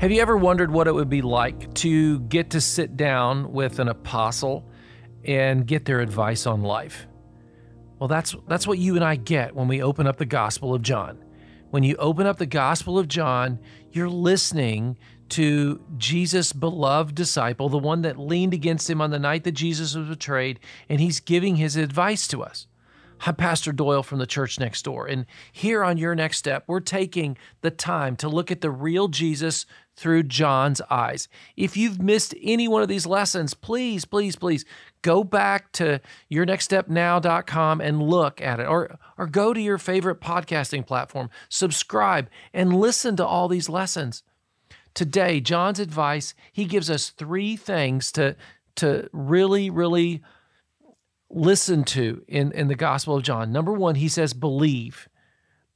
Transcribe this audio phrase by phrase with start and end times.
[0.00, 3.80] Have you ever wondered what it would be like to get to sit down with
[3.80, 4.64] an apostle
[5.24, 7.08] and get their advice on life?
[7.98, 10.82] Well, that's that's what you and I get when we open up the Gospel of
[10.82, 11.18] John.
[11.70, 13.58] When you open up the Gospel of John,
[13.90, 14.96] you're listening
[15.30, 19.96] to Jesus' beloved disciple, the one that leaned against him on the night that Jesus
[19.96, 22.68] was betrayed, and he's giving his advice to us.
[23.26, 25.06] I'm Pastor Doyle from the church next door.
[25.06, 29.08] And here on Your Next Step, we're taking the time to look at the real
[29.08, 29.66] Jesus
[29.96, 31.28] through John's eyes.
[31.56, 34.64] If you've missed any one of these lessons, please, please, please
[35.02, 40.86] go back to yournextstepnow.com and look at it or or go to your favorite podcasting
[40.86, 44.22] platform, subscribe and listen to all these lessons.
[44.94, 48.36] Today, John's advice, he gives us three things to
[48.76, 50.22] to really really
[51.30, 53.52] listen to in, in the Gospel of John.
[53.52, 55.08] Number one, he says, believe.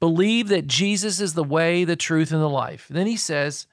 [0.00, 2.86] Believe that Jesus is the way, the truth, and the life.
[2.90, 3.66] Then he says,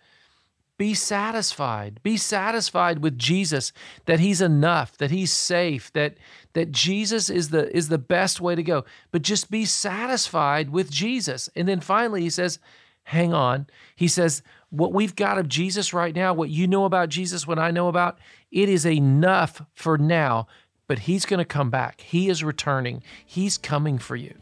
[0.78, 2.00] be satisfied.
[2.04, 3.74] Be satisfied with Jesus,
[4.06, 6.16] that he's enough, that he's safe, that,
[6.54, 8.86] that Jesus is the, is the best way to go.
[9.12, 11.50] But just be satisfied with Jesus.
[11.56, 12.60] And then finally, he says,
[13.04, 13.68] hang on.
[13.96, 17.60] He says, what we've got of Jesus right now, what you know about Jesus, what
[17.60, 18.20] I know about,
[18.52, 20.48] it is enough for now
[20.90, 22.02] but he's going to come back.
[22.02, 23.04] He is returning.
[23.24, 24.34] He's coming for you.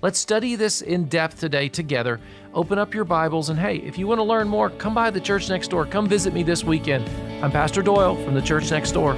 [0.00, 2.18] Let's study this in depth today together.
[2.52, 5.20] Open up your Bibles, and hey, if you want to learn more, come by the
[5.20, 5.86] church next door.
[5.86, 7.08] Come visit me this weekend.
[7.40, 9.14] I'm Pastor Doyle from the church next door.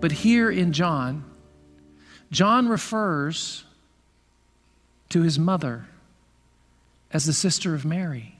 [0.00, 1.24] But here in John,
[2.30, 3.64] John refers
[5.08, 5.86] to his mother
[7.10, 8.38] as the sister of Mary.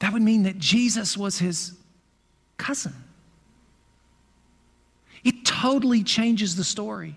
[0.00, 1.77] That would mean that Jesus was his
[2.58, 2.94] cousin.
[5.24, 7.16] It totally changes the story.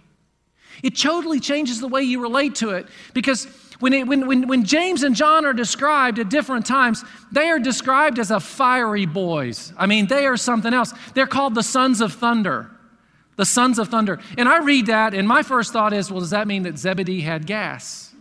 [0.84, 3.46] It totally changes the way you relate to it because
[3.80, 7.60] when, it, when, when, when James and John are described at different times, they are
[7.60, 9.74] described as a fiery boys.
[9.78, 10.94] I mean, they are something else.
[11.14, 12.70] They're called the sons of thunder.
[13.38, 14.20] The sons of thunder.
[14.38, 17.22] And I read that, and my first thought is, well, does that mean that Zebedee
[17.22, 18.14] had gas?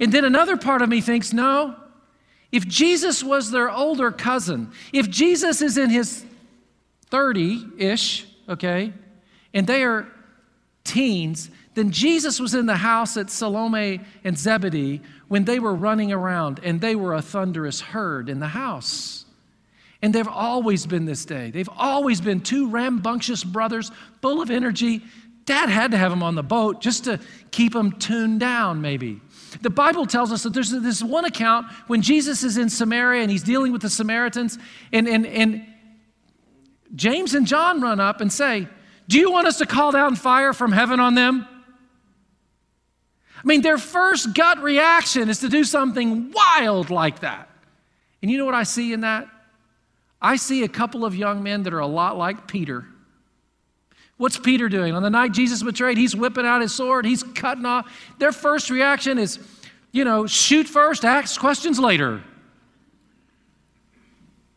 [0.00, 1.76] and then another part of me thinks, no,
[2.52, 6.24] if Jesus was their older cousin, if Jesus is in his
[7.10, 8.92] 30 ish, okay,
[9.52, 10.06] and they are
[10.84, 16.12] teens, then Jesus was in the house at Salome and Zebedee when they were running
[16.12, 19.24] around and they were a thunderous herd in the house.
[20.00, 21.50] And they've always been this day.
[21.50, 23.90] They've always been two rambunctious brothers,
[24.22, 25.02] full of energy.
[25.46, 27.18] Dad had to have them on the boat just to
[27.50, 29.20] keep them tuned down, maybe.
[29.62, 33.30] The Bible tells us that there's this one account when Jesus is in Samaria and
[33.30, 34.58] he's dealing with the Samaritans,
[34.92, 35.66] and, and, and
[36.94, 38.68] James and John run up and say,
[39.08, 41.46] Do you want us to call down fire from heaven on them?
[43.36, 47.48] I mean, their first gut reaction is to do something wild like that.
[48.22, 49.28] And you know what I see in that?
[50.20, 52.86] I see a couple of young men that are a lot like Peter.
[54.18, 54.94] What's Peter doing?
[54.94, 57.92] On the night Jesus betrayed, he's whipping out his sword, he's cutting off.
[58.18, 59.38] Their first reaction is,
[59.92, 62.22] you know, shoot first, ask questions later.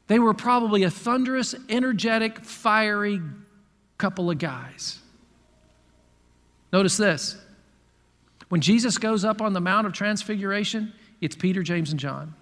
[0.08, 3.22] They were probably a thunderous, energetic, fiery
[3.98, 4.98] couple of guys.
[6.72, 7.38] Notice this.
[8.48, 12.34] When Jesus goes up on the Mount of Transfiguration, it's Peter, James, and John.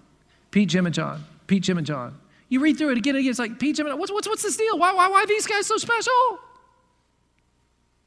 [0.50, 1.24] Pete, Jim, and John.
[1.46, 2.18] Pete, Jim, and John.
[2.48, 4.42] You read through it again and again, it's like, Pete, Jim, and what's, what's, what's
[4.42, 4.78] this deal?
[4.78, 6.38] Why, why, why are these guys so special?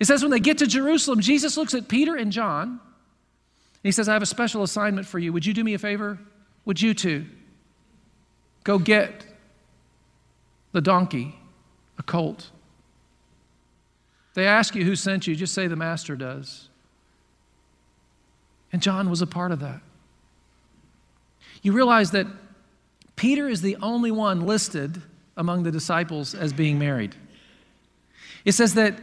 [0.01, 2.67] It says when they get to Jerusalem, Jesus looks at Peter and John.
[2.69, 2.79] And
[3.83, 5.31] he says, I have a special assignment for you.
[5.31, 6.17] Would you do me a favor?
[6.65, 7.27] Would you two
[8.63, 9.23] go get
[10.71, 11.35] the donkey,
[11.99, 12.49] a colt?
[14.33, 16.67] They ask you who sent you, just say the master does.
[18.73, 19.81] And John was a part of that.
[21.61, 22.25] You realize that
[23.15, 25.03] Peter is the only one listed
[25.37, 27.15] among the disciples as being married.
[28.45, 28.95] It says that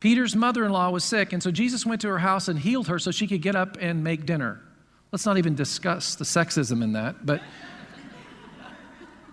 [0.00, 2.86] Peter's mother in law was sick, and so Jesus went to her house and healed
[2.88, 4.60] her so she could get up and make dinner.
[5.10, 7.42] Let's not even discuss the sexism in that, but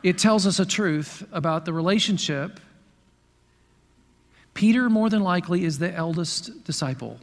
[0.01, 2.59] it tells us a truth about the relationship.
[4.53, 7.19] Peter, more than likely, is the eldest disciple.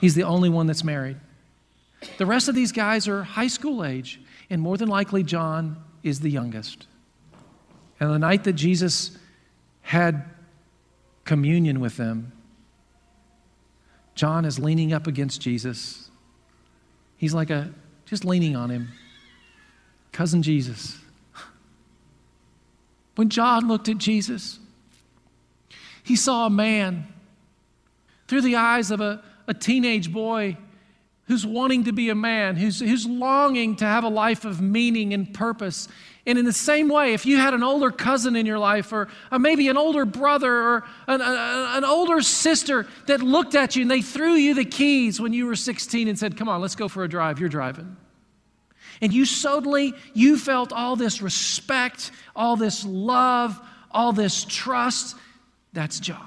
[0.00, 1.16] He's the only one that's married.
[2.18, 6.20] The rest of these guys are high school age, and more than likely, John is
[6.20, 6.86] the youngest.
[8.00, 9.16] And the night that Jesus
[9.82, 10.24] had
[11.30, 12.32] communion with them,
[14.16, 16.10] John is leaning up against Jesus.
[17.18, 17.70] He's like a,
[18.04, 18.88] just leaning on him.
[20.10, 20.98] Cousin Jesus.
[23.14, 24.58] When John looked at Jesus,
[26.02, 27.06] he saw a man
[28.26, 30.56] through the eyes of a, a teenage boy
[31.28, 35.14] who's wanting to be a man, who's, who's longing to have a life of meaning
[35.14, 35.86] and purpose.
[36.26, 39.08] And in the same way, if you had an older cousin in your life, or,
[39.32, 43.90] or maybe an older brother, or an, an older sister that looked at you and
[43.90, 46.88] they threw you the keys when you were 16 and said, Come on, let's go
[46.88, 47.96] for a drive, you're driving.
[49.00, 53.58] And you suddenly, you felt all this respect, all this love,
[53.90, 55.16] all this trust.
[55.72, 56.26] That's John.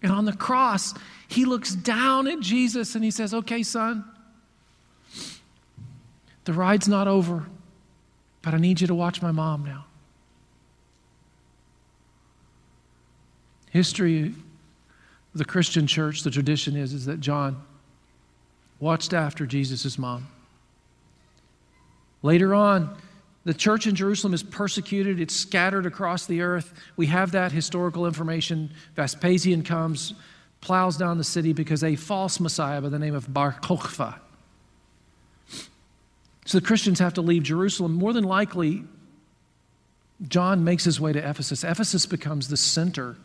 [0.00, 0.94] And on the cross,
[1.26, 4.04] he looks down at Jesus and he says, Okay, son,
[6.44, 7.46] the ride's not over,
[8.46, 9.86] but I need you to watch my mom now.
[13.70, 14.34] History of
[15.34, 17.60] the Christian church, the tradition is, is that John
[18.78, 20.28] watched after Jesus' mom.
[22.22, 22.96] Later on,
[23.44, 26.72] the church in Jerusalem is persecuted, it's scattered across the earth.
[26.96, 28.70] We have that historical information.
[28.94, 30.14] Vespasian comes,
[30.60, 34.20] plows down the city because a false Messiah by the name of Bar Kokhba.
[36.46, 37.92] So the Christians have to leave Jerusalem.
[37.92, 38.84] More than likely,
[40.28, 41.64] John makes his way to Ephesus.
[41.64, 43.16] Ephesus becomes the center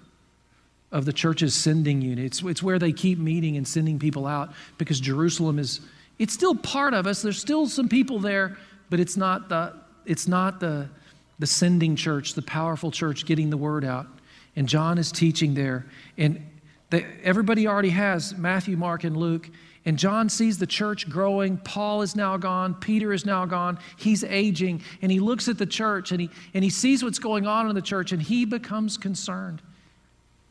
[0.91, 2.25] of the church's sending unit.
[2.25, 5.81] It's, it's where they keep meeting and sending people out because Jerusalem is,
[6.19, 7.21] it's still part of us.
[7.21, 8.57] There's still some people there,
[8.89, 9.73] but it's not the,
[10.05, 10.89] it's not the,
[11.37, 14.07] the sending church, the powerful church getting the word out.
[14.55, 15.85] And John is teaching there.
[16.17, 16.45] And
[16.89, 19.47] they, everybody already has Matthew, Mark, and Luke.
[19.85, 21.57] And John sees the church growing.
[21.57, 22.75] Paul is now gone.
[22.75, 23.79] Peter is now gone.
[23.97, 24.83] He's aging.
[25.01, 27.73] And he looks at the church and he, and he sees what's going on in
[27.73, 29.61] the church and he becomes concerned.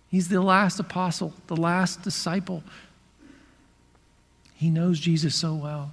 [0.08, 2.64] He's the last apostle, the last disciple.
[4.54, 5.92] He knows Jesus so well.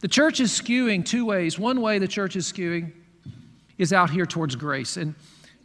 [0.00, 1.58] The church is skewing two ways.
[1.58, 2.92] One way the church is skewing
[3.78, 4.96] is out here towards grace.
[4.96, 5.14] And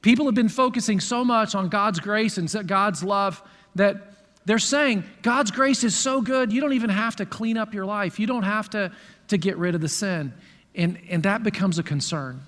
[0.04, 3.42] people have been focusing so much on God's grace and God's love
[3.74, 4.13] that
[4.46, 7.86] they're saying God's grace is so good, you don't even have to clean up your
[7.86, 8.20] life.
[8.20, 8.92] You don't have to,
[9.30, 10.34] to get rid of the sin.
[10.76, 12.42] And, and that becomes a concern.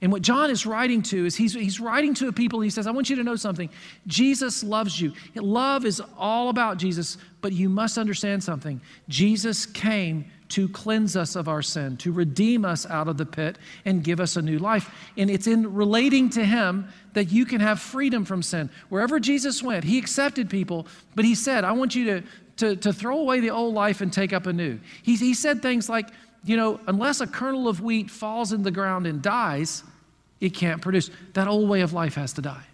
[0.00, 2.88] And what John is writing to is he's, he's writing to a people, he says,
[2.88, 3.70] I want you to know something.
[4.08, 5.12] Jesus loves you.
[5.36, 8.80] Love is all about Jesus, but you must understand something.
[9.08, 13.56] Jesus came to cleanse us of our sin, to redeem us out of the pit
[13.86, 14.94] and give us a new life.
[15.16, 18.68] And it's in relating to Him that you can have freedom from sin.
[18.90, 22.22] Wherever Jesus went, He accepted people, but He said, I want you to,
[22.58, 24.78] to, to throw away the old life and take up a new.
[25.02, 26.10] He, he said things like,
[26.44, 29.84] you know, unless a kernel of wheat falls in the ground and dies,
[30.38, 31.10] it can't produce.
[31.32, 32.64] That old way of life has to die.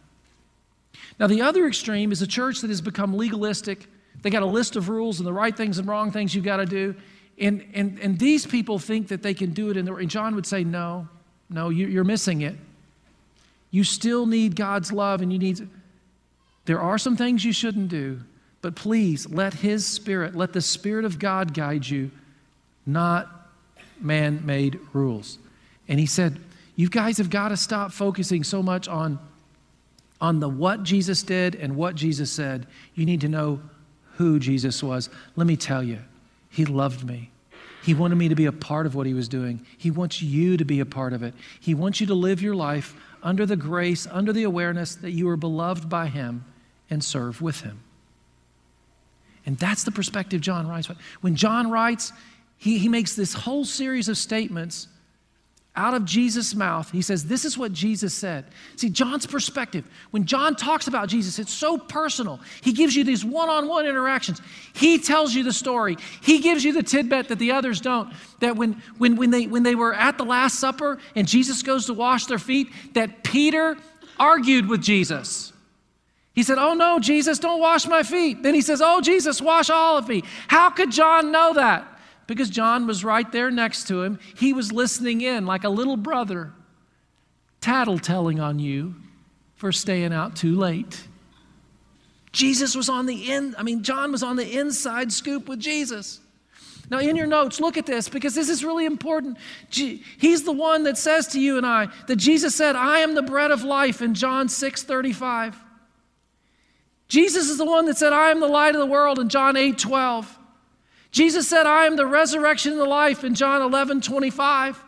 [1.20, 3.86] Now, the other extreme is a church that has become legalistic.
[4.22, 6.56] They got a list of rules and the right things and wrong things you've got
[6.56, 6.96] to do.
[7.40, 9.76] And, and, and these people think that they can do it.
[9.76, 11.08] In the, and John would say, No,
[11.48, 12.56] no, you, you're missing it.
[13.70, 15.68] You still need God's love, and you need.
[16.64, 18.20] There are some things you shouldn't do,
[18.60, 22.10] but please let His Spirit, let the Spirit of God guide you,
[22.84, 23.38] not
[24.00, 25.38] man made rules.
[25.88, 26.38] And he said,
[26.76, 29.18] You guys have got to stop focusing so much on,
[30.20, 32.66] on the what Jesus did and what Jesus said.
[32.94, 33.60] You need to know
[34.16, 35.08] who Jesus was.
[35.36, 35.98] Let me tell you,
[36.50, 37.30] he loved me.
[37.82, 39.64] He wanted me to be a part of what He was doing.
[39.78, 41.34] He wants you to be a part of it.
[41.60, 45.28] He wants you to live your life under the grace, under the awareness that you
[45.28, 46.44] are beloved by Him
[46.90, 47.80] and serve with Him.
[49.46, 50.90] And that's the perspective John writes.
[51.22, 52.12] When John writes,
[52.58, 54.88] he, he makes this whole series of statements
[55.78, 58.46] out of Jesus' mouth, he says, This is what Jesus said.
[58.74, 62.40] See, John's perspective, when John talks about Jesus, it's so personal.
[62.62, 64.42] He gives you these one on one interactions.
[64.74, 65.96] He tells you the story.
[66.20, 68.12] He gives you the tidbit that the others don't.
[68.40, 71.86] That when, when, when, they, when they were at the Last Supper and Jesus goes
[71.86, 73.76] to wash their feet, that Peter
[74.18, 75.52] argued with Jesus.
[76.34, 78.42] He said, Oh no, Jesus, don't wash my feet.
[78.42, 80.24] Then he says, Oh, Jesus, wash all of me.
[80.48, 81.97] How could John know that?
[82.28, 84.20] Because John was right there next to him.
[84.36, 86.52] He was listening in like a little brother,
[87.60, 88.94] tattletelling on you
[89.56, 91.08] for staying out too late.
[92.30, 96.20] Jesus was on the in, I mean, John was on the inside scoop with Jesus.
[96.90, 99.38] Now, in your notes, look at this because this is really important.
[99.70, 103.22] He's the one that says to you and I that Jesus said, I am the
[103.22, 105.56] bread of life in John 6 35.
[107.08, 109.56] Jesus is the one that said, I am the light of the world in John
[109.56, 110.37] 8 12.
[111.10, 114.84] Jesus said, I am the resurrection and the life in John 11 25.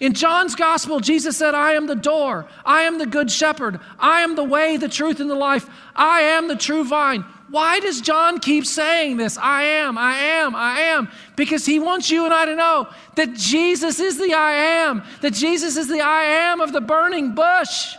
[0.00, 2.46] In John's gospel, Jesus said, I am the door.
[2.64, 3.80] I am the good shepherd.
[3.98, 5.68] I am the way, the truth, and the life.
[5.96, 7.24] I am the true vine.
[7.50, 9.38] Why does John keep saying this?
[9.38, 11.08] I am, I am, I am.
[11.34, 15.32] Because he wants you and I to know that Jesus is the I am, that
[15.32, 17.94] Jesus is the I am of the burning bush,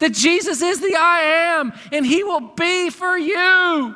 [0.00, 3.94] that Jesus is the I am, and he will be for you.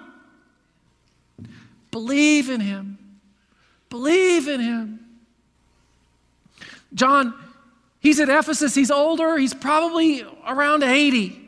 [1.96, 2.98] Believe in him.
[3.88, 5.00] Believe in him.
[6.92, 7.32] John,
[8.00, 11.40] he's at Ephesus, he's older, he's probably around 80.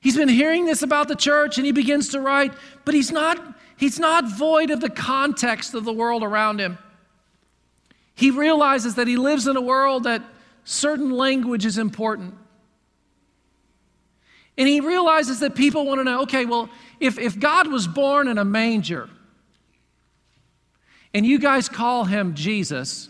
[0.00, 2.54] He's been hearing this about the church and he begins to write,
[2.86, 6.78] but he's not, he's not void of the context of the world around him.
[8.14, 10.22] He realizes that he lives in a world that
[10.64, 12.32] certain language is important.
[14.56, 18.28] And he realizes that people want to know okay, well, if, if God was born
[18.28, 19.10] in a manger
[21.14, 23.08] and you guys call him Jesus,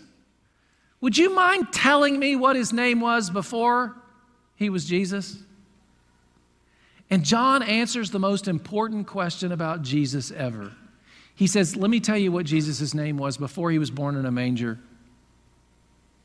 [1.01, 3.97] would you mind telling me what his name was before
[4.57, 5.39] he was Jesus?
[7.11, 10.73] And John answers the most important question about Jesus ever.
[11.35, 14.25] He says, Let me tell you what Jesus' name was before he was born in
[14.25, 14.79] a manger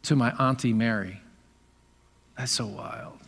[0.03, 1.19] to my Auntie Mary.
[2.37, 3.19] That's so wild.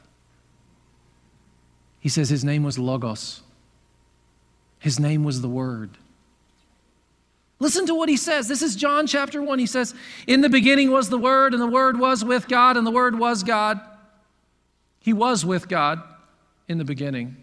[1.99, 3.41] He says his name was Logos,
[4.79, 5.97] his name was the Word.
[7.59, 8.47] Listen to what he says.
[8.47, 9.59] This is John chapter 1.
[9.59, 9.93] He says,
[10.27, 13.19] In the beginning was the Word, and the Word was with God, and the Word
[13.19, 13.79] was God.
[14.99, 16.01] He was with God
[16.67, 17.35] in the beginning.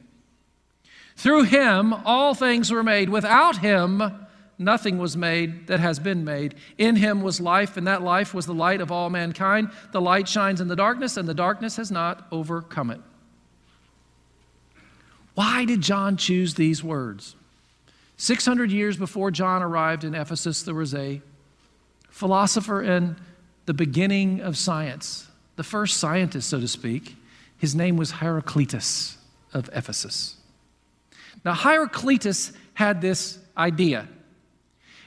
[1.16, 3.08] Through him, all things were made.
[3.08, 4.02] Without him,
[4.58, 6.54] nothing was made that has been made.
[6.78, 9.70] In him was life, and that life was the light of all mankind.
[9.92, 13.00] The light shines in the darkness, and the darkness has not overcome it.
[15.34, 17.36] Why did John choose these words?
[18.16, 21.20] 600 years before John arrived in Ephesus, there was a
[22.08, 23.16] philosopher in
[23.66, 27.16] the beginning of science, the first scientist, so to speak.
[27.58, 29.18] His name was Heraclitus
[29.52, 30.36] of Ephesus.
[31.44, 34.08] Now, Heraclitus had this idea.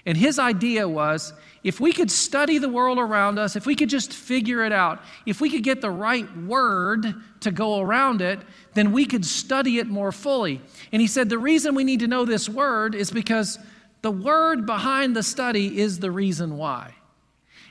[0.05, 3.89] And his idea was if we could study the world around us, if we could
[3.89, 8.39] just figure it out, if we could get the right word to go around it,
[8.73, 10.61] then we could study it more fully.
[10.91, 13.59] And he said the reason we need to know this word is because
[14.01, 16.95] the word behind the study is the reason why.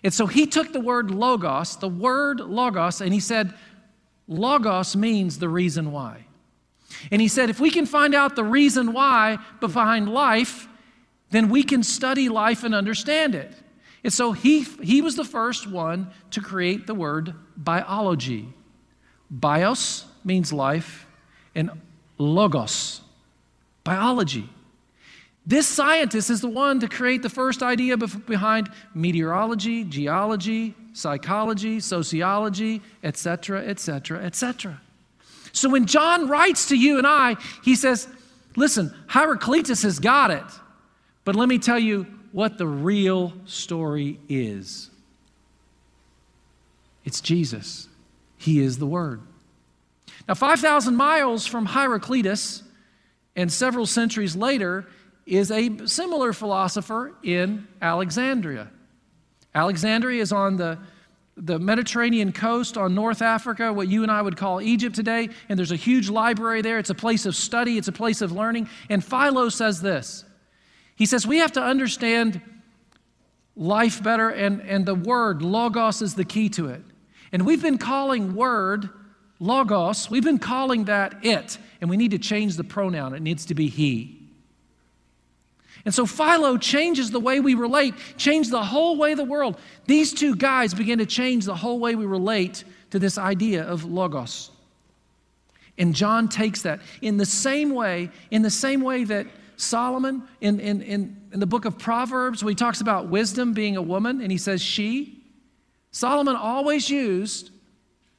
[0.04, 3.54] And so he took the word logos, the word logos, and he said,
[4.28, 6.26] Logos means the reason why.
[7.11, 10.68] And he said, if we can find out the reason why behind life,
[11.30, 13.52] then we can study life and understand it.
[14.08, 18.48] And so he, he was the first one to create the word biology.
[19.30, 21.04] Bios means life,
[21.54, 21.70] and
[22.16, 23.02] logos,
[23.84, 24.48] biology.
[25.44, 32.80] This scientist is the one to create the first idea behind meteorology, geology, psychology, sociology,
[33.04, 34.80] etc., etc., etc.
[35.52, 38.08] So when John writes to you and I, he says,
[38.56, 40.46] Listen, Heraclitus has got it,
[41.26, 44.90] but let me tell you what the real story is
[47.08, 47.88] it's Jesus,
[48.37, 49.23] He is the Word.
[50.28, 52.62] Now, 5,000 miles from Heraclitus
[53.35, 54.87] and several centuries later
[55.25, 58.68] is a similar philosopher in Alexandria.
[59.54, 60.78] Alexandria is on the,
[61.37, 65.58] the Mediterranean coast on North Africa, what you and I would call Egypt today, and
[65.58, 66.78] there's a huge library there.
[66.78, 68.68] It's a place of study, it's a place of learning.
[68.90, 70.26] And Philo says this
[70.98, 72.42] He says, We have to understand
[73.56, 76.82] life better, and, and the word, logos, is the key to it.
[77.32, 78.90] And we've been calling word
[79.38, 83.14] logos, we've been calling that it, and we need to change the pronoun.
[83.14, 84.16] It needs to be he.
[85.84, 89.56] And so Philo changes the way we relate, change the whole way the world.
[89.86, 93.84] These two guys begin to change the whole way we relate to this idea of
[93.84, 94.50] logos.
[95.78, 99.28] And John takes that in the same way, in the same way that
[99.58, 103.76] Solomon in, in, in, in the book of Proverbs, when he talks about wisdom being
[103.76, 105.22] a woman and he says she,
[105.90, 107.50] Solomon always used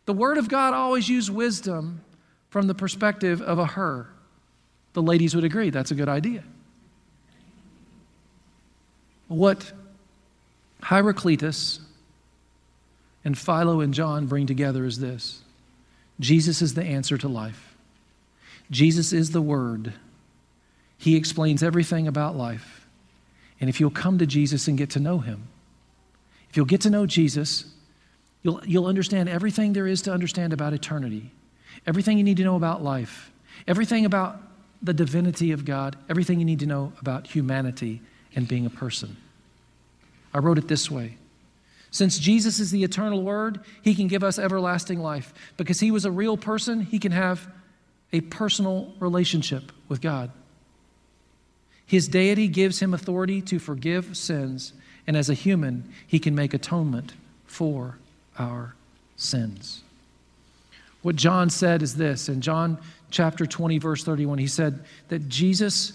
[0.10, 2.02] the Word of God always used wisdom
[2.50, 4.08] from the perspective of a her.
[4.94, 6.44] The ladies would agree that's a good idea.
[9.28, 9.72] What
[10.82, 11.80] Heraclitus
[13.24, 15.44] and Philo and John bring together is this
[16.20, 17.76] Jesus is the answer to life,
[18.72, 19.94] Jesus is the Word.
[21.00, 22.88] He explains everything about life.
[23.60, 25.48] And if you'll come to Jesus and get to know Him,
[26.52, 27.66] if you'll get to know Jesus,
[28.42, 31.32] You'll, you'll understand everything there is to understand about eternity,
[31.86, 33.32] everything you need to know about life,
[33.68, 34.42] everything about
[34.82, 38.02] the divinity of God, everything you need to know about humanity
[38.36, 39.18] and being a person.
[40.34, 41.18] I wrote it this way
[41.92, 45.34] Since Jesus is the eternal Word, He can give us everlasting life.
[45.58, 47.46] Because He was a real person, He can have
[48.14, 50.32] a personal relationship with God.
[51.90, 54.74] His deity gives Him authority to forgive sins,
[55.08, 57.14] and as a human, He can make atonement
[57.48, 57.98] for
[58.38, 58.76] our
[59.18, 59.82] sins.
[61.02, 62.78] What John said is this in John
[63.10, 65.94] chapter 20, verse 31, he said that Jesus,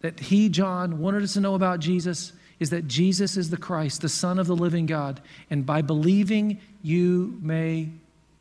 [0.00, 4.00] that he, John, wanted us to know about Jesus is that Jesus is the Christ,
[4.00, 5.20] the Son of the living God.
[5.50, 7.90] And by believing, you may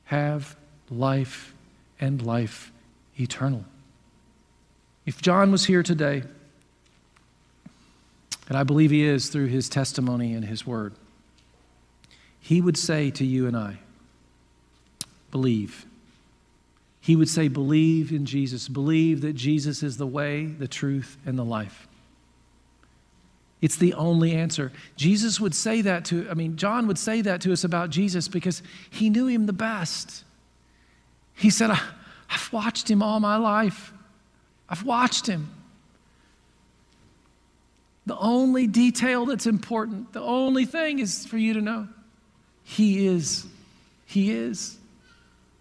[0.06, 0.56] have
[0.90, 1.54] life
[2.00, 2.72] and life
[3.20, 3.66] eternal.
[5.06, 6.24] If John was here today,
[8.56, 10.94] I believe he is through his testimony and his word,
[12.40, 13.78] he would say to you and I,
[15.32, 15.86] believe.
[17.00, 18.70] He would say, believe in Jesus.
[18.70, 21.88] Believe that Jesus is the way, the truth, and the life.
[23.62, 24.74] It's the only answer.
[24.98, 28.28] Jesus would say that to, I mean, John would say that to us about Jesus
[28.28, 30.24] because he knew him the best.
[31.34, 33.94] He said, I've watched him all my life.
[34.68, 35.50] I've watched him.
[38.06, 41.88] The only detail that's important, the only thing is for you to know
[42.64, 43.46] He is.
[44.06, 44.78] He is.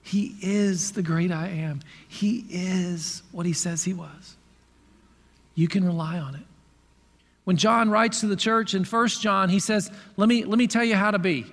[0.02, 1.80] He is the great I am.
[2.08, 4.36] He is what He says He was.
[5.54, 6.42] You can rely on it.
[7.44, 10.68] When John writes to the church in 1 John, he says, let me, let me
[10.68, 11.44] tell you how to be.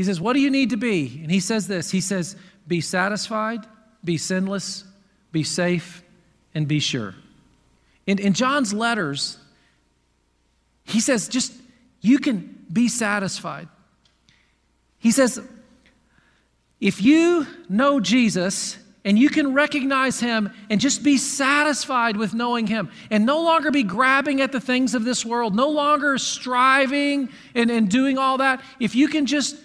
[0.00, 1.20] He says, What do you need to be?
[1.22, 2.34] And he says this He says,
[2.66, 3.66] Be satisfied,
[4.02, 4.84] be sinless,
[5.30, 6.02] be safe,
[6.54, 7.14] and be sure.
[8.10, 9.38] In, in John's letters,
[10.82, 11.52] he says, Just
[12.00, 13.68] you can be satisfied.
[14.98, 15.40] He says,
[16.80, 22.66] If you know Jesus, and you can recognize him and just be satisfied with knowing
[22.66, 27.28] him and no longer be grabbing at the things of this world, no longer striving
[27.54, 28.60] and, and doing all that.
[28.80, 29.56] If you can just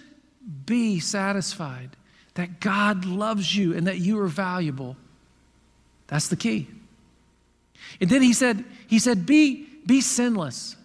[0.64, 1.96] be satisfied
[2.34, 4.96] that God loves you and that you are valuable,
[6.06, 6.68] that's the key.
[8.00, 10.76] And then he said, he said, be, be sinless.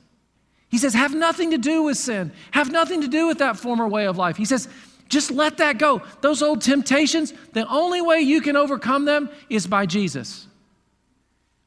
[0.70, 2.32] He says, have nothing to do with sin.
[2.52, 4.38] Have nothing to do with that former way of life.
[4.38, 4.70] He says,
[5.10, 6.02] just let that go.
[6.22, 10.48] Those old temptations, the only way you can overcome them is by Jesus.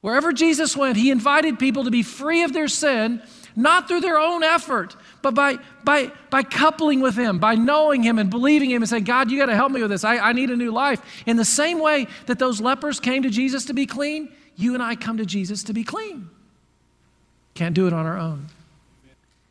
[0.01, 3.23] Wherever Jesus went, he invited people to be free of their sin,
[3.57, 8.19] not through their own effort, but by, by, by coupling with him, by knowing him
[8.19, 10.05] and believing him and saying, God, you got to help me with this.
[10.05, 11.01] I, I need a new life.
[11.27, 14.83] In the same way that those lepers came to Jesus to be clean, you and
[14.83, 16.29] I come to Jesus to be clean.
[17.55, 18.47] Can't do it on our own.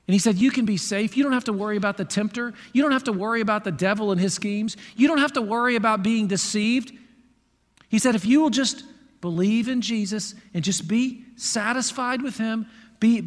[0.08, 1.16] And he said, You can be safe.
[1.16, 2.54] You don't have to worry about the tempter.
[2.74, 4.76] You don't have to worry about the devil and his schemes.
[4.96, 6.92] You don't have to worry about being deceived.
[7.89, 8.84] He said, If you will just
[9.22, 12.66] believe in Jesus and just be satisfied with him,
[13.00, 13.22] be,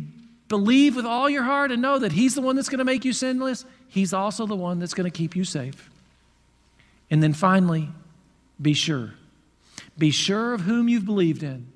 [0.48, 3.04] believe with all your heart and know that he's the one that's going to make
[3.04, 5.90] you sinless, he's also the one that's going to keep you safe.
[7.10, 7.88] And then finally,
[8.60, 9.14] be sure.
[9.98, 11.70] Be sure of whom you've believed in.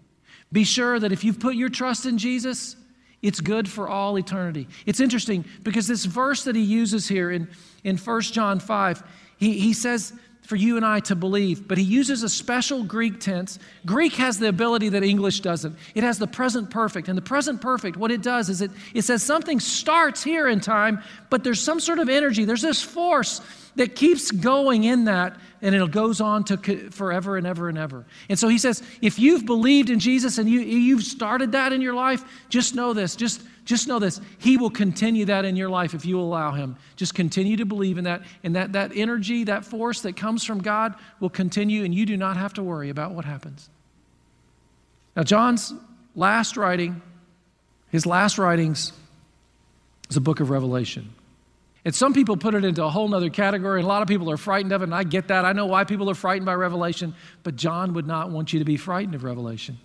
[0.53, 2.77] Be sure that if you've put your trust in Jesus,
[3.23, 4.67] it's good for all eternity.
[4.87, 7.49] It's interesting because this verse that he uses here in,
[7.85, 9.03] in 1 John 5,
[9.37, 13.21] he, he says for you and I to believe, but he uses a special Greek
[13.21, 13.61] tense.
[13.87, 15.77] Greek has the ability that English doesn't.
[15.95, 17.07] It has the present perfect.
[17.07, 20.59] And the present perfect, what it does is it, it says something starts here in
[20.59, 23.41] time, but there's some sort of energy, there's this force
[23.81, 28.05] that keeps going in that and it goes on to forever and ever and ever.
[28.29, 31.81] And so he says, if you've believed in Jesus and you, you've started that in
[31.81, 33.17] your life, just know this.
[33.17, 34.21] Just, just know this.
[34.37, 36.77] He will continue that in your life if you allow him.
[36.97, 38.21] Just continue to believe in that.
[38.45, 42.19] And that, that energy, that force that comes from God will continue, and you do
[42.19, 43.71] not have to worry about what happens.
[45.17, 45.73] Now, John's
[46.15, 47.01] last writing,
[47.89, 48.93] his last writings,
[50.11, 51.15] is a book of Revelation.
[51.85, 54.31] And some people put it into a whole other category, and a lot of people
[54.31, 55.45] are frightened of it, and I get that.
[55.45, 58.65] I know why people are frightened by Revelation, but John would not want you to
[58.65, 59.79] be frightened of Revelation.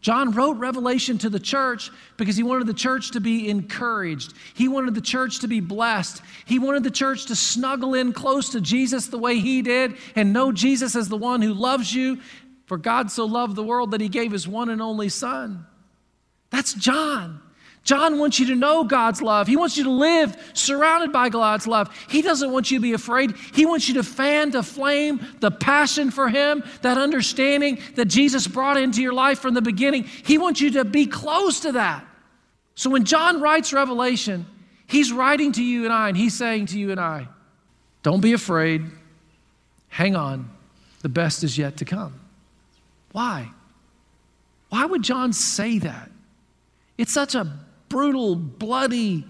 [0.00, 4.32] John wrote Revelation to the church because he wanted the church to be encouraged.
[4.54, 6.22] He wanted the church to be blessed.
[6.46, 10.32] He wanted the church to snuggle in close to Jesus the way he did and
[10.32, 12.18] know Jesus as the one who loves you.
[12.64, 15.66] For God so loved the world that he gave his one and only Son.
[16.48, 17.42] That's John.
[17.82, 19.46] John wants you to know God's love.
[19.46, 21.90] He wants you to live surrounded by God's love.
[22.08, 23.34] He doesn't want you to be afraid.
[23.54, 28.46] He wants you to fan to flame the passion for Him, that understanding that Jesus
[28.46, 30.04] brought into your life from the beginning.
[30.04, 32.04] He wants you to be close to that.
[32.74, 34.46] So when John writes Revelation,
[34.86, 37.28] he's writing to you and I, and he's saying to you and I,
[38.02, 38.84] don't be afraid.
[39.88, 40.50] Hang on.
[41.00, 42.20] The best is yet to come.
[43.12, 43.50] Why?
[44.68, 46.10] Why would John say that?
[46.96, 47.50] It's such a
[47.90, 49.26] brutal, bloody,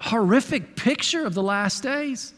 [0.00, 2.32] horrific picture of the last days.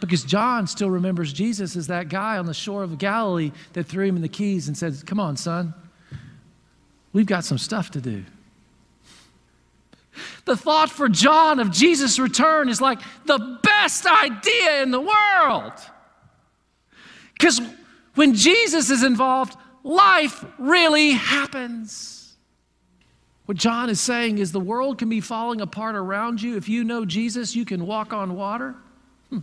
[0.00, 4.06] Because John still remembers Jesus as that guy on the shore of Galilee that threw
[4.06, 5.74] him in the keys and said, Come on, son,
[7.12, 8.24] we've got some stuff to do.
[10.44, 15.72] The thought for John of Jesus' return is like the best idea in the world.
[17.32, 17.60] Because
[18.14, 22.17] when Jesus is involved, life really happens.
[23.48, 26.58] What John is saying is the world can be falling apart around you.
[26.58, 28.74] If you know Jesus, you can walk on water.
[29.30, 29.38] Hmm.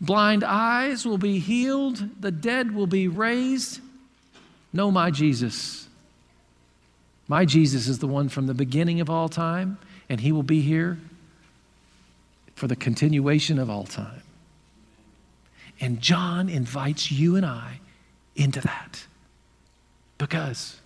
[0.00, 3.80] Blind eyes will be healed, the dead will be raised.
[4.72, 5.88] Know my Jesus.
[7.26, 9.76] My Jesus is the one from the beginning of all time,
[10.08, 11.00] and he will be here
[12.54, 14.22] for the continuation of all time.
[15.80, 17.80] And John invites you and I
[18.36, 19.04] into that
[20.16, 20.80] because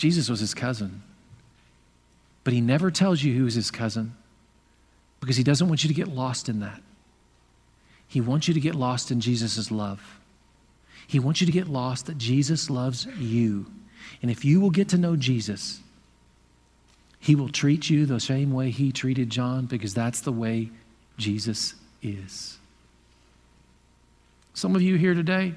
[0.00, 1.02] Jesus was his cousin.
[2.42, 4.16] But he never tells you who is his cousin
[5.20, 6.80] because he doesn't want you to get lost in that.
[8.08, 10.18] He wants you to get lost in Jesus' love.
[11.06, 13.66] He wants you to get lost that Jesus loves you.
[14.22, 15.80] And if you will get to know Jesus,
[17.18, 20.70] he will treat you the same way he treated John because that's the way
[21.18, 22.58] Jesus is.
[24.54, 25.52] Some of you here today,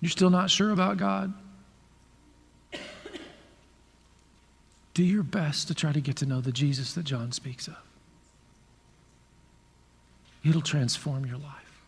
[0.00, 1.34] you're still not sure about God.
[4.96, 7.76] Do your best to try to get to know the Jesus that John speaks of.
[10.42, 11.82] It'll transform your life.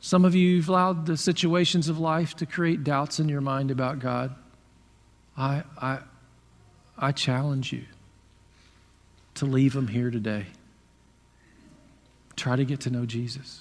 [0.00, 3.70] Some of you have allowed the situations of life to create doubts in your mind
[3.70, 4.34] about God.
[5.36, 5.98] I, I,
[6.96, 7.84] I challenge you
[9.34, 10.46] to leave them here today.
[12.36, 13.60] Try to get to know Jesus.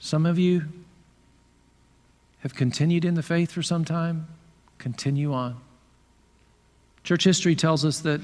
[0.00, 0.64] Some of you
[2.40, 4.26] have continued in the faith for some time.
[4.78, 5.60] Continue on.
[7.04, 8.20] Church history tells us that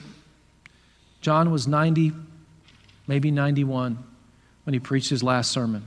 [1.21, 2.13] John was 90,
[3.07, 3.99] maybe 91,
[4.65, 5.85] when he preached his last sermon.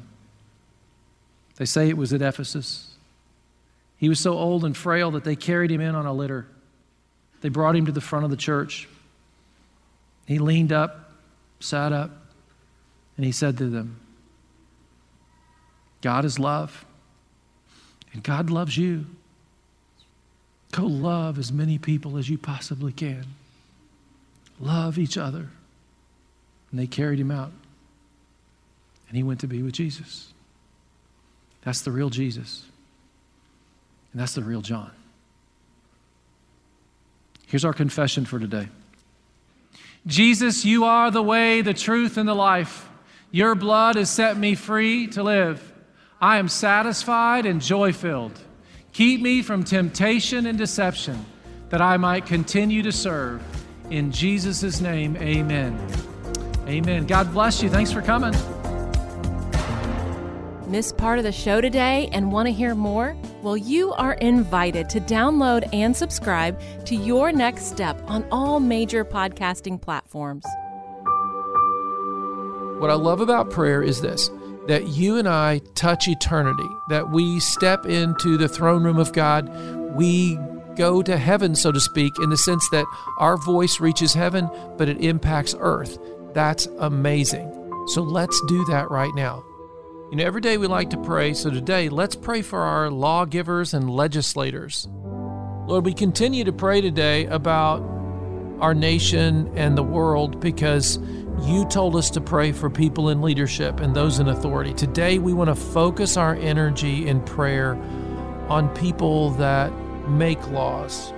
[1.55, 2.95] They say it was at Ephesus.
[3.97, 6.47] He was so old and frail that they carried him in on a litter.
[7.41, 8.87] They brought him to the front of the church.
[10.25, 11.09] He leaned up
[11.59, 12.11] sat up,
[13.17, 13.99] and he said to them,
[16.01, 16.85] God is love,
[18.13, 19.05] and God loves you.
[20.71, 23.25] Go love as many people as you possibly can.
[24.59, 25.47] Love each other.
[26.71, 27.51] And they carried him out.
[29.07, 30.31] And he went to be with Jesus.
[31.63, 32.65] That's the real Jesus.
[34.13, 34.91] And that's the real John.
[37.47, 38.67] Here's our confession for today.
[40.05, 42.87] Jesus, you are the way, the truth, and the life.
[43.31, 45.68] Your blood has set me free to live.
[46.21, 48.37] I am satisfied and joy filled.
[48.91, 51.25] Keep me from temptation and deception
[51.69, 53.41] that I might continue to serve.
[53.89, 55.79] In Jesus' name, amen.
[56.67, 57.05] Amen.
[57.05, 57.69] God bless you.
[57.69, 58.33] Thanks for coming.
[60.67, 63.15] Miss part of the show today and want to hear more?
[63.41, 69.05] Well, you are invited to download and subscribe to Your Next Step on all major
[69.05, 70.45] podcasting platforms.
[72.79, 74.29] What I love about prayer is this
[74.67, 79.49] that you and I touch eternity, that we step into the throne room of God.
[79.95, 80.37] We
[80.75, 82.85] go to heaven, so to speak, in the sense that
[83.17, 85.97] our voice reaches heaven, but it impacts earth.
[86.33, 87.51] That's amazing.
[87.87, 89.43] So let's do that right now.
[90.11, 93.73] You know, every day we like to pray, so today let's pray for our lawgivers
[93.73, 94.87] and legislators.
[95.67, 97.81] Lord, we continue to pray today about
[98.59, 100.97] our nation and the world because
[101.43, 104.73] you told us to pray for people in leadership and those in authority.
[104.73, 107.75] Today we want to focus our energy in prayer
[108.49, 109.71] on people that
[110.07, 111.13] make laws,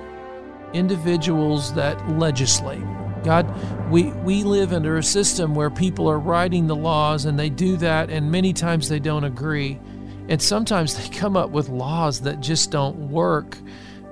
[0.74, 2.84] individuals that legislate.
[3.24, 3.48] God,
[3.92, 7.78] we, we live under a system where people are writing the laws and they do
[7.78, 9.80] that, and many times they don't agree.
[10.28, 13.58] And sometimes they come up with laws that just don't work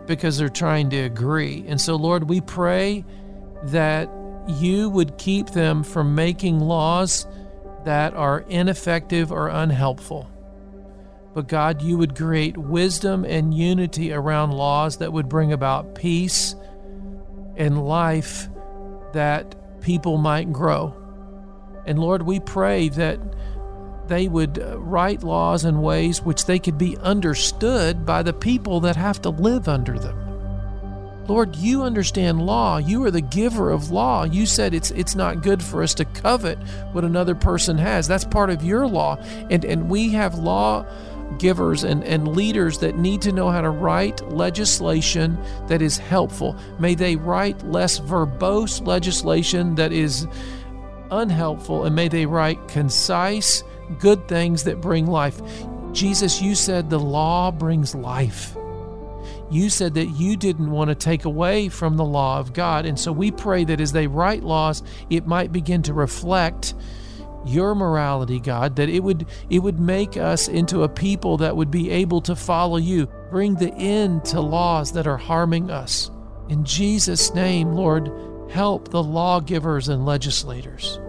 [0.05, 1.63] because they're trying to agree.
[1.67, 3.05] And so, Lord, we pray
[3.63, 4.09] that
[4.49, 7.27] you would keep them from making laws
[7.85, 10.29] that are ineffective or unhelpful.
[11.33, 16.55] But God, you would create wisdom and unity around laws that would bring about peace
[17.55, 18.49] and life
[19.13, 20.95] that people might grow.
[21.85, 23.19] And Lord, we pray that
[24.07, 28.79] they would uh, write laws in ways which they could be understood by the people
[28.81, 30.28] that have to live under them.
[31.29, 32.79] Lord, you understand law.
[32.79, 34.23] You are the giver of law.
[34.23, 36.57] You said it's it's not good for us to covet
[36.91, 38.07] what another person has.
[38.07, 39.17] That's part of your law.
[39.51, 40.85] And and we have law
[41.37, 45.37] givers and, and leaders that need to know how to write legislation
[45.67, 46.57] that is helpful.
[46.79, 50.27] May they write less verbose legislation that is
[51.11, 53.63] unhelpful, and may they write concise,
[53.99, 55.39] good things that bring life.
[55.91, 58.55] Jesus, you said the law brings life.
[59.51, 62.85] You said that you didn't want to take away from the law of God.
[62.85, 66.75] And so we pray that as they write laws, it might begin to reflect
[67.45, 71.71] your morality, God, that it would it would make us into a people that would
[71.71, 73.07] be able to follow you.
[73.31, 76.11] Bring the end to laws that are harming us.
[76.49, 78.11] In Jesus' name, Lord,
[78.49, 80.99] help the lawgivers and legislators.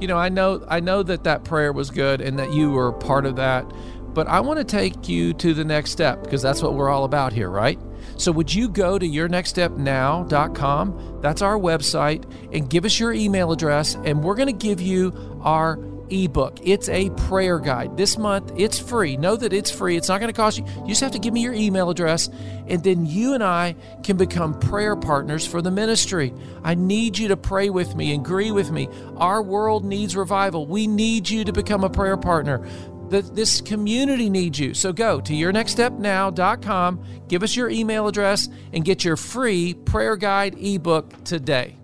[0.00, 2.92] You know, I know I know that that prayer was good and that you were
[2.92, 3.70] part of that,
[4.14, 7.04] but I want to take you to the next step because that's what we're all
[7.04, 7.78] about here, right?
[8.16, 11.18] So would you go to yournextstepnow.com?
[11.22, 15.38] That's our website and give us your email address and we're going to give you
[15.42, 15.78] our
[16.10, 16.58] ebook.
[16.62, 17.96] It's a prayer guide.
[17.96, 19.16] This month it's free.
[19.16, 19.96] Know that it's free.
[19.96, 20.64] It's not going to cost you.
[20.80, 22.28] You just have to give me your email address
[22.66, 26.32] and then you and I can become prayer partners for the ministry.
[26.64, 28.88] I need you to pray with me, agree with me.
[29.16, 30.66] Our world needs revival.
[30.66, 32.66] We need you to become a prayer partner.
[33.10, 34.74] The, this community needs you.
[34.74, 40.56] So go to yournextstepnow.com, give us your email address, and get your free prayer guide
[40.58, 41.76] ebook today.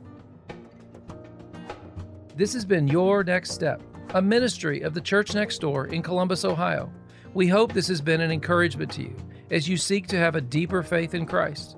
[2.37, 3.81] This has been Your Next Step,
[4.13, 6.93] a ministry of the Church Next Door in Columbus, Ohio.
[7.33, 9.17] We hope this has been an encouragement to you
[9.51, 11.77] as you seek to have a deeper faith in Christ.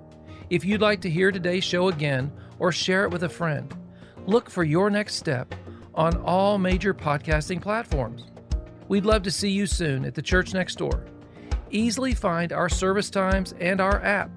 [0.51, 3.73] If you'd like to hear today's show again or share it with a friend,
[4.27, 5.55] look for Your Next Step
[5.95, 8.25] on all major podcasting platforms.
[8.89, 11.05] We'd love to see you soon at the church next door.
[11.71, 14.31] Easily find our service times and our app.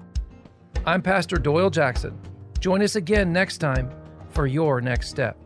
[0.84, 2.18] I'm Pastor Doyle Jackson.
[2.58, 3.90] Join us again next time
[4.30, 5.36] for your next step.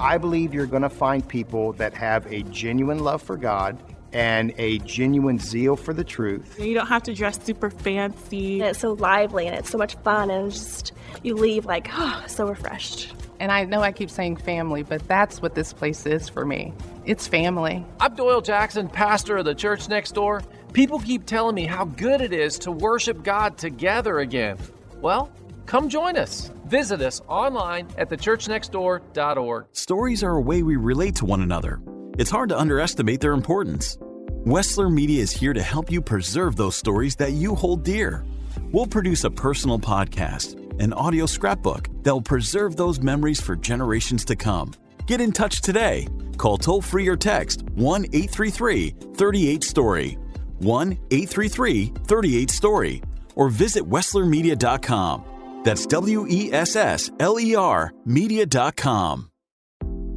[0.00, 3.82] I believe you're going to find people that have a genuine love for God
[4.14, 6.58] and a genuine zeal for the truth.
[6.58, 8.60] You don't have to dress super fancy.
[8.60, 12.24] And it's so lively and it's so much fun and just you leave like, oh,
[12.26, 13.12] so refreshed.
[13.40, 16.72] And I know I keep saying family, but that's what this place is for me.
[17.04, 17.84] It's family.
[18.00, 20.42] I'm Doyle Jackson, pastor of the church next door.
[20.72, 24.58] People keep telling me how good it is to worship God together again.
[25.00, 25.30] Well,
[25.66, 26.50] come join us.
[26.66, 29.66] Visit us online at thechurchnextdoor.org.
[29.72, 31.80] Stories are a way we relate to one another.
[32.18, 33.98] It's hard to underestimate their importance.
[34.44, 38.24] Wessler Media is here to help you preserve those stories that you hold dear.
[38.72, 44.24] We'll produce a personal podcast, an audio scrapbook that will preserve those memories for generations
[44.26, 44.72] to come.
[45.06, 46.08] Get in touch today.
[46.36, 50.18] Call toll free or text 1 833 38 Story,
[50.58, 53.02] 1 833 38 Story,
[53.34, 55.62] or visit WesslerMedia.com.
[55.64, 59.30] That's W E S S L E R Media.com.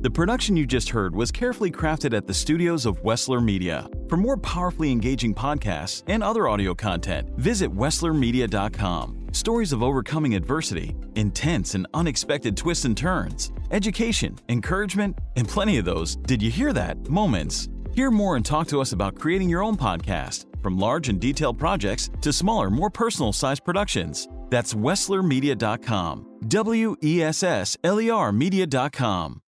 [0.02, 3.90] The production you just heard was carefully crafted at the studios of Wessler Media.
[4.08, 9.17] For more powerfully engaging podcasts and other audio content, visit WesslerMedia.com.
[9.32, 15.86] Stories of overcoming adversity, intense and unexpected twists and turns, education, encouragement, and plenty of
[15.86, 17.10] those, did you hear that?
[17.10, 17.70] Moments.
[17.94, 21.58] Hear more and talk to us about creating your own podcast, from large and detailed
[21.58, 24.28] projects to smaller, more personal sized productions.
[24.50, 26.26] That's WesslerMedia.com.
[26.48, 29.42] W E S S L E R Media.com.